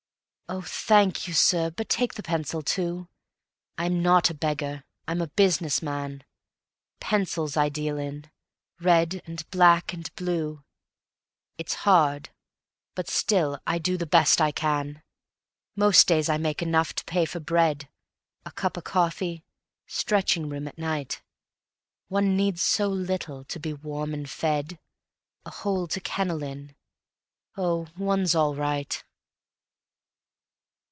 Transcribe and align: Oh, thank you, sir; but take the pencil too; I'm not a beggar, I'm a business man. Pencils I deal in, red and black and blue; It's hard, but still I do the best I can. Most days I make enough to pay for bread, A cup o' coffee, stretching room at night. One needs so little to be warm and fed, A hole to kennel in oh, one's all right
Oh, 0.53 0.59
thank 0.59 1.29
you, 1.29 1.33
sir; 1.33 1.69
but 1.71 1.87
take 1.87 2.15
the 2.15 2.21
pencil 2.21 2.61
too; 2.61 3.07
I'm 3.77 4.03
not 4.03 4.29
a 4.29 4.33
beggar, 4.33 4.83
I'm 5.07 5.21
a 5.21 5.27
business 5.29 5.81
man. 5.81 6.25
Pencils 6.99 7.55
I 7.55 7.69
deal 7.69 7.97
in, 7.97 8.29
red 8.77 9.21
and 9.25 9.49
black 9.49 9.93
and 9.93 10.13
blue; 10.17 10.65
It's 11.57 11.73
hard, 11.85 12.31
but 12.95 13.07
still 13.07 13.61
I 13.65 13.77
do 13.79 13.95
the 13.95 14.05
best 14.05 14.41
I 14.41 14.51
can. 14.51 15.01
Most 15.77 16.05
days 16.05 16.27
I 16.27 16.35
make 16.37 16.61
enough 16.61 16.91
to 16.95 17.05
pay 17.05 17.23
for 17.23 17.39
bread, 17.39 17.87
A 18.45 18.51
cup 18.51 18.77
o' 18.77 18.81
coffee, 18.81 19.45
stretching 19.87 20.49
room 20.49 20.67
at 20.67 20.77
night. 20.77 21.21
One 22.09 22.35
needs 22.35 22.61
so 22.61 22.89
little 22.89 23.45
to 23.45 23.57
be 23.57 23.71
warm 23.71 24.13
and 24.13 24.29
fed, 24.29 24.79
A 25.45 25.49
hole 25.49 25.87
to 25.87 26.01
kennel 26.01 26.43
in 26.43 26.75
oh, 27.55 27.87
one's 27.95 28.35
all 28.35 28.53
right 28.53 29.01